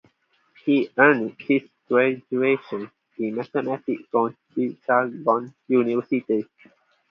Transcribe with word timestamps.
He 0.65 0.89
earned 0.97 1.35
his 1.39 1.61
graduation 1.87 2.89
in 3.19 3.35
Mathematics 3.35 4.01
from 4.09 4.35
Chittagong 4.57 5.53
University. 5.67 6.47